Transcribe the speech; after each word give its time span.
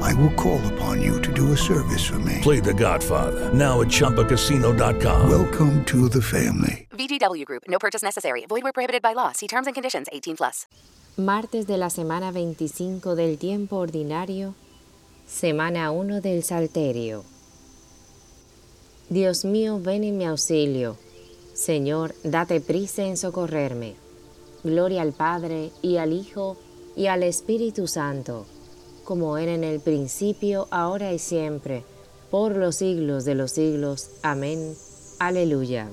I 0.00 0.14
will 0.14 0.32
call 0.34 0.60
upon 0.72 1.00
you 1.02 1.20
to 1.20 1.32
do 1.32 1.52
a 1.52 1.56
service 1.56 2.04
for 2.04 2.18
me. 2.18 2.38
Play 2.42 2.60
the 2.60 2.74
Godfather, 2.74 3.52
now 3.52 3.80
at 3.80 3.88
Chumpacasino.com. 3.88 5.30
Welcome 5.30 5.84
to 5.86 6.08
the 6.08 6.22
family. 6.22 6.88
VGW 6.92 7.44
Group, 7.44 7.64
no 7.68 7.78
purchase 7.78 8.02
necessary. 8.02 8.44
Void 8.46 8.62
where 8.62 8.72
prohibited 8.72 9.02
by 9.02 9.12
law. 9.14 9.32
See 9.32 9.46
terms 9.46 9.66
and 9.66 9.74
conditions 9.74 10.08
18 10.12 10.36
plus. 10.36 10.66
Martes 11.16 11.66
de 11.66 11.76
la 11.76 11.90
semana 11.90 12.32
25 12.32 13.14
del 13.14 13.36
tiempo 13.38 13.76
ordinario, 13.76 14.54
semana 15.26 15.90
1 15.90 16.20
del 16.20 16.42
Salterio. 16.44 17.24
Dios 19.10 19.44
mío, 19.44 19.80
ven 19.80 20.04
en 20.04 20.16
mi 20.16 20.24
auxilio. 20.24 20.96
Señor, 21.52 22.14
date 22.22 22.60
prisa 22.60 23.02
en 23.04 23.16
socorrerme. 23.16 23.96
Gloria 24.62 25.02
al 25.02 25.12
Padre 25.12 25.72
y 25.82 25.96
al 25.96 26.12
Hijo 26.12 26.56
y 26.96 27.06
al 27.06 27.22
Espíritu 27.22 27.86
Santo, 27.86 28.46
como 29.10 29.38
era 29.38 29.54
en 29.54 29.64
el 29.64 29.80
principio, 29.80 30.68
ahora 30.70 31.12
y 31.12 31.18
siempre, 31.18 31.82
por 32.30 32.54
los 32.54 32.76
siglos 32.76 33.24
de 33.24 33.34
los 33.34 33.50
siglos. 33.50 34.08
Amén. 34.22 34.76
Aleluya. 35.18 35.88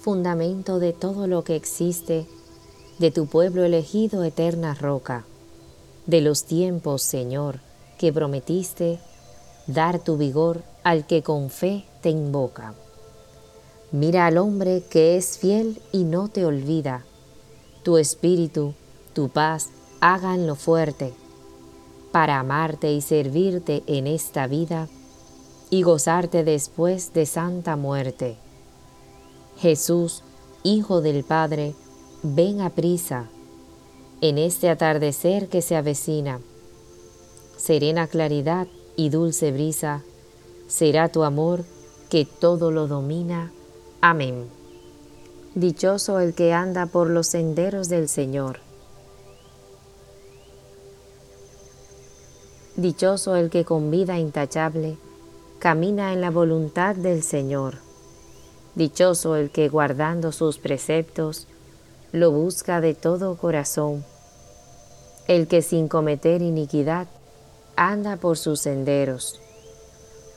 Fundamento 0.00 0.78
de 0.78 0.94
todo 0.94 1.26
lo 1.26 1.44
que 1.44 1.56
existe, 1.56 2.26
de 2.98 3.10
tu 3.10 3.26
pueblo 3.26 3.64
elegido, 3.64 4.24
eterna 4.24 4.72
roca, 4.72 5.26
de 6.06 6.22
los 6.22 6.44
tiempos, 6.44 7.02
Señor, 7.02 7.60
que 7.98 8.14
prometiste 8.14 8.98
dar 9.66 10.02
tu 10.02 10.16
vigor 10.16 10.62
al 10.84 11.06
que 11.06 11.22
con 11.22 11.50
fe 11.50 11.84
te 12.00 12.08
invoca. 12.08 12.72
Mira 13.92 14.24
al 14.24 14.38
hombre 14.38 14.84
que 14.88 15.18
es 15.18 15.36
fiel 15.36 15.82
y 15.92 16.04
no 16.04 16.28
te 16.28 16.46
olvida. 16.46 17.04
Tu 17.82 17.98
espíritu, 17.98 18.72
tu 19.12 19.28
paz, 19.28 19.68
háganlo 20.00 20.54
fuerte, 20.54 21.12
para 22.12 22.40
amarte 22.40 22.92
y 22.92 23.00
servirte 23.00 23.82
en 23.86 24.06
esta 24.06 24.46
vida 24.46 24.88
y 25.70 25.82
gozarte 25.82 26.42
después 26.44 27.12
de 27.12 27.26
santa 27.26 27.76
muerte. 27.76 28.36
Jesús, 29.58 30.22
Hijo 30.62 31.00
del 31.00 31.24
Padre, 31.24 31.74
ven 32.22 32.60
a 32.60 32.70
prisa 32.70 33.28
en 34.20 34.36
este 34.36 34.68
atardecer 34.68 35.48
que 35.48 35.62
se 35.62 35.76
avecina. 35.76 36.40
Serena 37.56 38.06
claridad 38.06 38.66
y 38.96 39.08
dulce 39.08 39.52
brisa 39.52 40.02
será 40.68 41.08
tu 41.08 41.24
amor 41.24 41.64
que 42.10 42.26
todo 42.26 42.70
lo 42.70 42.86
domina 42.86 43.52
Amén. 44.02 44.48
Dichoso 45.54 46.20
el 46.20 46.32
que 46.32 46.54
anda 46.54 46.86
por 46.86 47.10
los 47.10 47.26
senderos 47.26 47.90
del 47.90 48.08
Señor. 48.08 48.69
Dichoso 52.80 53.36
el 53.36 53.50
que 53.50 53.66
con 53.66 53.90
vida 53.90 54.18
intachable 54.18 54.96
camina 55.58 56.14
en 56.14 56.22
la 56.22 56.30
voluntad 56.30 56.96
del 56.96 57.22
Señor. 57.22 57.74
Dichoso 58.74 59.36
el 59.36 59.50
que 59.50 59.68
guardando 59.68 60.32
sus 60.32 60.56
preceptos 60.56 61.46
lo 62.10 62.30
busca 62.30 62.80
de 62.80 62.94
todo 62.94 63.36
corazón. 63.36 64.02
El 65.28 65.46
que 65.46 65.60
sin 65.60 65.88
cometer 65.88 66.40
iniquidad 66.40 67.06
anda 67.76 68.16
por 68.16 68.38
sus 68.38 68.60
senderos. 68.60 69.42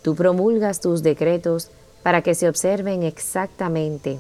Tú 0.02 0.14
promulgas 0.14 0.82
tus 0.82 1.02
decretos 1.02 1.70
para 2.04 2.24
que 2.24 2.36
se 2.36 2.50
observen 2.50 3.04
exactamente. 3.04 4.20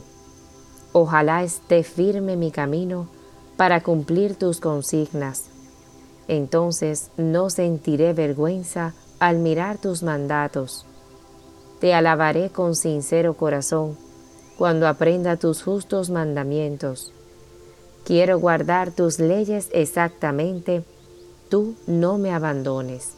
Ojalá 0.93 1.43
esté 1.43 1.83
firme 1.83 2.37
mi 2.37 2.51
camino 2.51 3.09
para 3.57 3.83
cumplir 3.83 4.35
tus 4.35 4.61
consignas. 4.61 5.49
Entonces 6.27 7.09
no 7.17 7.49
sentiré 7.49 8.13
vergüenza 8.13 8.93
al 9.19 9.39
mirar 9.39 9.77
tus 9.77 10.03
mandatos. 10.03 10.85
Te 11.79 11.93
alabaré 11.93 12.49
con 12.49 12.75
sincero 12.75 13.33
corazón 13.33 13.97
cuando 14.57 14.87
aprenda 14.87 15.37
tus 15.37 15.63
justos 15.63 16.09
mandamientos. 16.09 17.11
Quiero 18.05 18.39
guardar 18.39 18.91
tus 18.91 19.19
leyes 19.19 19.69
exactamente, 19.73 20.83
tú 21.49 21.75
no 21.87 22.17
me 22.17 22.31
abandones. 22.31 23.13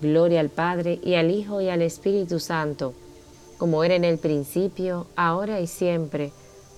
Gloria 0.00 0.40
al 0.40 0.50
Padre 0.50 1.00
y 1.02 1.14
al 1.14 1.30
Hijo 1.30 1.60
y 1.60 1.68
al 1.68 1.82
Espíritu 1.82 2.38
Santo 2.38 2.94
como 3.58 3.84
era 3.84 3.94
en 3.94 4.04
el 4.04 4.18
principio, 4.18 5.06
ahora 5.16 5.60
y 5.60 5.66
siempre, 5.66 6.32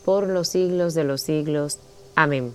por 0.04 0.28
los 0.28 0.48
siglos 0.48 0.94
de 0.94 1.04
los 1.04 1.22
siglos. 1.22 1.78
Amén. 2.14 2.54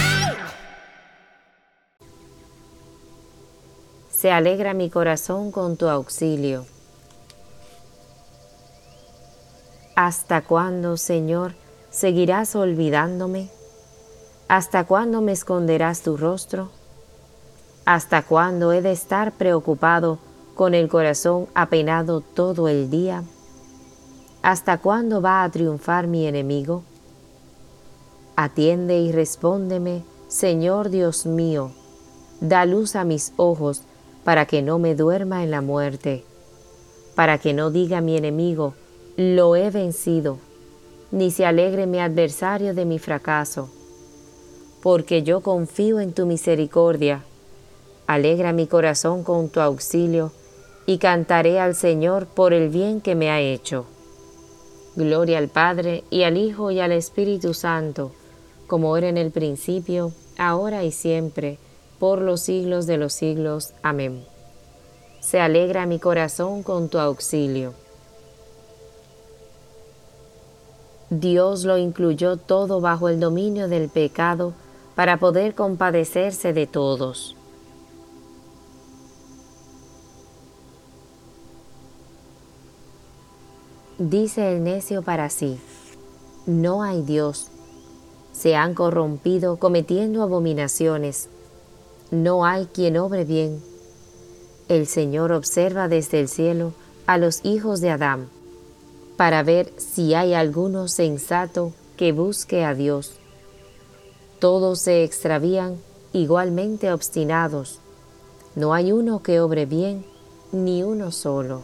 Se 4.21 4.31
alegra 4.31 4.75
mi 4.75 4.91
corazón 4.91 5.49
con 5.49 5.77
tu 5.77 5.87
auxilio. 5.87 6.67
¿Hasta 9.95 10.43
cuándo, 10.43 10.95
Señor, 10.97 11.55
seguirás 11.89 12.55
olvidándome? 12.55 13.49
¿Hasta 14.47 14.83
cuándo 14.83 15.21
me 15.21 15.31
esconderás 15.31 16.03
tu 16.03 16.17
rostro? 16.17 16.69
¿Hasta 17.85 18.21
cuándo 18.21 18.73
he 18.73 18.83
de 18.83 18.91
estar 18.91 19.31
preocupado 19.31 20.19
con 20.53 20.75
el 20.75 20.87
corazón 20.87 21.47
apenado 21.55 22.21
todo 22.21 22.67
el 22.67 22.91
día? 22.91 23.23
¿Hasta 24.43 24.77
cuándo 24.77 25.23
va 25.23 25.43
a 25.43 25.49
triunfar 25.49 26.05
mi 26.05 26.27
enemigo? 26.27 26.83
Atiende 28.35 28.99
y 28.99 29.11
respóndeme, 29.11 30.03
Señor 30.27 30.91
Dios 30.91 31.25
mío, 31.25 31.71
da 32.39 32.65
luz 32.65 32.95
a 32.95 33.03
mis 33.03 33.33
ojos 33.37 33.81
para 34.23 34.45
que 34.45 34.61
no 34.61 34.79
me 34.79 34.95
duerma 34.95 35.43
en 35.43 35.51
la 35.51 35.61
muerte, 35.61 36.23
para 37.15 37.37
que 37.37 37.53
no 37.53 37.71
diga 37.71 38.01
mi 38.01 38.17
enemigo, 38.17 38.73
lo 39.17 39.55
he 39.55 39.69
vencido, 39.69 40.37
ni 41.11 41.31
se 41.31 41.45
alegre 41.45 41.87
mi 41.87 41.99
adversario 41.99 42.73
de 42.73 42.85
mi 42.85 42.99
fracaso, 42.99 43.69
porque 44.81 45.23
yo 45.23 45.41
confío 45.41 45.99
en 45.99 46.13
tu 46.13 46.25
misericordia. 46.25 47.23
Alegra 48.07 48.53
mi 48.53 48.67
corazón 48.67 49.23
con 49.23 49.49
tu 49.49 49.59
auxilio, 49.59 50.31
y 50.85 50.97
cantaré 50.97 51.59
al 51.59 51.75
Señor 51.75 52.25
por 52.25 52.53
el 52.53 52.69
bien 52.69 53.01
que 53.01 53.15
me 53.15 53.29
ha 53.29 53.39
hecho. 53.39 53.85
Gloria 54.95 55.37
al 55.37 55.47
Padre, 55.47 56.03
y 56.09 56.23
al 56.23 56.37
Hijo, 56.37 56.71
y 56.71 56.79
al 56.79 56.91
Espíritu 56.91 57.53
Santo, 57.53 58.11
como 58.67 58.97
era 58.97 59.07
en 59.07 59.17
el 59.17 59.31
principio, 59.31 60.11
ahora 60.37 60.83
y 60.83 60.91
siempre, 60.91 61.59
por 62.01 62.19
los 62.19 62.41
siglos 62.41 62.87
de 62.87 62.97
los 62.97 63.13
siglos. 63.13 63.73
Amén. 63.83 64.25
Se 65.19 65.39
alegra 65.39 65.85
mi 65.85 65.99
corazón 65.99 66.63
con 66.63 66.89
tu 66.89 66.97
auxilio. 66.97 67.75
Dios 71.11 71.63
lo 71.63 71.77
incluyó 71.77 72.37
todo 72.37 72.81
bajo 72.81 73.07
el 73.07 73.19
dominio 73.19 73.67
del 73.67 73.87
pecado 73.87 74.53
para 74.95 75.17
poder 75.17 75.53
compadecerse 75.53 76.53
de 76.53 76.65
todos. 76.65 77.35
Dice 83.99 84.51
el 84.51 84.63
necio 84.63 85.03
para 85.03 85.29
sí, 85.29 85.59
no 86.47 86.81
hay 86.81 87.03
Dios. 87.03 87.49
Se 88.33 88.55
han 88.55 88.73
corrompido 88.73 89.57
cometiendo 89.57 90.23
abominaciones. 90.23 91.29
No 92.11 92.45
hay 92.45 92.65
quien 92.65 92.97
obre 92.97 93.23
bien. 93.23 93.61
El 94.67 94.85
Señor 94.85 95.31
observa 95.31 95.87
desde 95.87 96.19
el 96.19 96.27
cielo 96.27 96.73
a 97.07 97.17
los 97.17 97.39
hijos 97.45 97.79
de 97.79 97.89
Adán, 97.89 98.27
para 99.15 99.43
ver 99.43 99.71
si 99.77 100.13
hay 100.13 100.33
alguno 100.33 100.89
sensato 100.89 101.71
que 101.95 102.11
busque 102.11 102.65
a 102.65 102.73
Dios. 102.73 103.13
Todos 104.39 104.79
se 104.81 105.05
extravían 105.05 105.77
igualmente 106.11 106.91
obstinados. 106.91 107.79
No 108.55 108.73
hay 108.73 108.91
uno 108.91 109.23
que 109.23 109.39
obre 109.39 109.65
bien, 109.65 110.03
ni 110.51 110.83
uno 110.83 111.11
solo. 111.13 111.61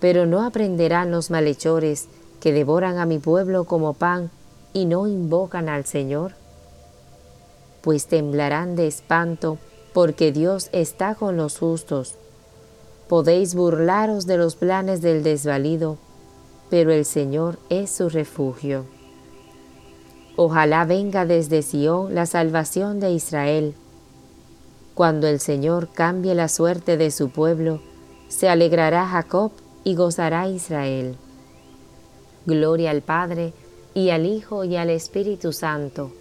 Pero 0.00 0.26
no 0.26 0.42
aprenderán 0.42 1.12
los 1.12 1.30
malhechores 1.30 2.08
que 2.40 2.52
devoran 2.52 2.98
a 2.98 3.06
mi 3.06 3.20
pueblo 3.20 3.62
como 3.62 3.94
pan 3.94 4.30
y 4.72 4.86
no 4.86 5.06
invocan 5.06 5.68
al 5.68 5.84
Señor. 5.84 6.39
Pues 7.82 8.06
temblarán 8.06 8.76
de 8.76 8.86
espanto 8.86 9.58
porque 9.92 10.32
Dios 10.32 10.68
está 10.72 11.14
con 11.14 11.36
los 11.36 11.58
justos. 11.58 12.16
Podéis 13.08 13.54
burlaros 13.54 14.26
de 14.26 14.36
los 14.36 14.54
planes 14.54 15.02
del 15.02 15.22
desvalido, 15.22 15.98
pero 16.68 16.92
el 16.92 17.04
Señor 17.04 17.58
es 17.68 17.90
su 17.90 18.08
refugio. 18.08 18.84
Ojalá 20.36 20.84
venga 20.84 21.26
desde 21.26 21.62
Sión 21.62 22.14
la 22.14 22.26
salvación 22.26 23.00
de 23.00 23.10
Israel. 23.12 23.74
Cuando 24.94 25.26
el 25.26 25.40
Señor 25.40 25.88
cambie 25.92 26.34
la 26.34 26.48
suerte 26.48 26.96
de 26.96 27.10
su 27.10 27.30
pueblo, 27.30 27.80
se 28.28 28.48
alegrará 28.48 29.06
Jacob 29.06 29.50
y 29.82 29.96
gozará 29.96 30.48
Israel. 30.48 31.16
Gloria 32.46 32.90
al 32.90 33.02
Padre, 33.02 33.52
y 33.92 34.10
al 34.10 34.24
Hijo, 34.24 34.64
y 34.64 34.76
al 34.76 34.88
Espíritu 34.88 35.52
Santo, 35.52 36.12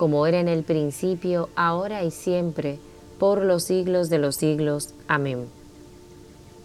como 0.00 0.26
era 0.26 0.40
en 0.40 0.48
el 0.48 0.62
principio, 0.62 1.50
ahora 1.56 2.04
y 2.04 2.10
siempre, 2.10 2.78
por 3.18 3.44
los 3.44 3.64
siglos 3.64 4.08
de 4.08 4.16
los 4.16 4.34
siglos. 4.34 4.94
Amén. 5.08 5.46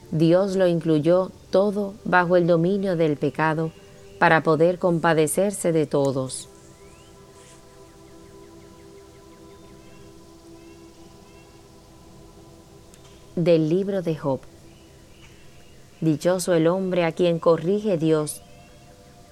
Dios 0.10 0.56
lo 0.56 0.68
incluyó 0.68 1.32
todo 1.50 1.96
bajo 2.06 2.38
el 2.38 2.48
dominio 2.48 2.96
del 2.96 3.18
pecado 3.18 3.74
para 4.20 4.42
poder 4.42 4.80
compadecerse 4.80 5.74
de 5.74 5.86
todos. 5.86 6.48
Del 13.36 13.68
libro 13.68 14.02
de 14.02 14.16
Job. 14.16 14.40
Dichoso 16.00 16.54
el 16.54 16.68
hombre 16.68 17.04
a 17.04 17.12
quien 17.12 17.40
corrige 17.40 17.98
Dios. 17.98 18.42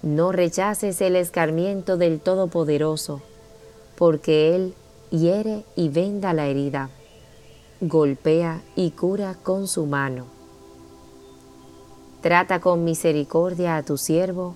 No 0.01 0.33
rechaces 0.33 0.99
el 0.99 1.15
escarmiento 1.15 1.95
del 1.95 2.19
Todopoderoso, 2.19 3.21
porque 3.97 4.55
Él 4.55 4.73
hiere 5.11 5.63
y 5.75 5.89
venda 5.89 6.33
la 6.33 6.47
herida, 6.47 6.89
golpea 7.81 8.61
y 8.75 8.91
cura 8.91 9.35
con 9.35 9.67
su 9.67 9.85
mano. 9.85 10.25
Trata 12.21 12.61
con 12.61 12.83
misericordia 12.83 13.77
a 13.77 13.83
tu 13.83 13.97
siervo, 13.97 14.55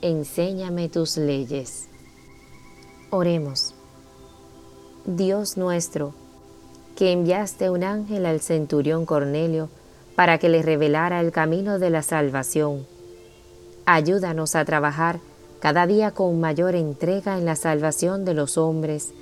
enséñame 0.00 0.88
tus 0.88 1.16
leyes. 1.16 1.88
Oremos. 3.10 3.74
Dios 5.04 5.56
nuestro, 5.56 6.14
que 6.96 7.12
enviaste 7.12 7.70
un 7.70 7.82
ángel 7.82 8.26
al 8.26 8.40
centurión 8.40 9.06
Cornelio, 9.06 9.70
para 10.14 10.38
que 10.38 10.48
le 10.48 10.62
revelara 10.62 11.20
el 11.20 11.32
camino 11.32 11.78
de 11.78 11.90
la 11.90 12.02
salvación. 12.02 12.86
Ayúdanos 13.86 14.56
a 14.56 14.64
trabajar 14.64 15.20
cada 15.60 15.86
día 15.86 16.12
con 16.12 16.40
mayor 16.40 16.74
entrega 16.74 17.38
en 17.38 17.44
la 17.44 17.56
salvación 17.56 18.24
de 18.24 18.34
los 18.34 18.58
hombres, 18.58 19.12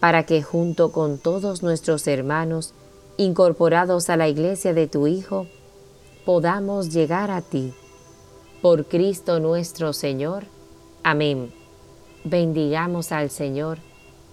para 0.00 0.24
que 0.24 0.42
junto 0.42 0.92
con 0.92 1.18
todos 1.18 1.62
nuestros 1.62 2.06
hermanos, 2.06 2.72
incorporados 3.16 4.10
a 4.10 4.16
la 4.16 4.28
iglesia 4.28 4.72
de 4.72 4.86
tu 4.86 5.06
Hijo, 5.06 5.46
podamos 6.24 6.92
llegar 6.92 7.30
a 7.30 7.42
ti. 7.42 7.74
Por 8.62 8.86
Cristo 8.86 9.40
nuestro 9.40 9.92
Señor. 9.92 10.44
Amén. 11.02 11.52
Bendigamos 12.24 13.12
al 13.12 13.30
Señor. 13.30 13.78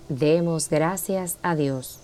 Demos 0.10 0.69
gracias 0.69 1.38
a 1.42 1.56
Dios. 1.56 2.00